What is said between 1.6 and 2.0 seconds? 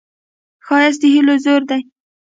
دی